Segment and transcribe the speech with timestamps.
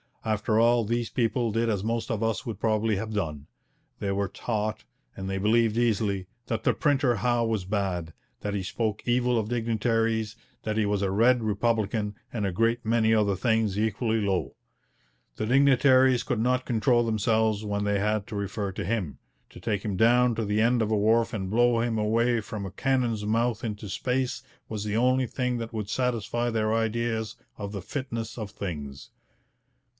[0.25, 3.47] After all, these people did as most of us would probably have done.
[3.99, 4.83] They were taught,
[5.15, 9.49] and they believed easily, that the printer Howe was bad, that he spoke evil of
[9.49, 14.55] dignitaries, that he was a red republican, and a great many other things equally low.
[15.35, 19.17] The dignitaries could not control themselves when they had to refer to him;
[19.51, 22.65] to take him down to the end of a wharf and blow him away from
[22.65, 27.71] a cannon's mouth into space was the only thing that would satisfy their ideas of
[27.71, 29.09] the fitness of things.